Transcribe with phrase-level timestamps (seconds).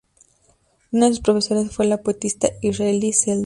[0.91, 3.39] Uno de sus profesores fue la poetisa israelí Zelda.